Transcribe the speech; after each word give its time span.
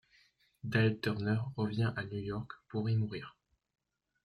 Dale 0.63 0.99
Turner 0.99 1.37
revient 1.57 1.93
à 1.95 2.03
New 2.05 2.17
York 2.17 2.49
pour 2.69 2.89
y 2.89 2.95
mourir. 2.95 3.37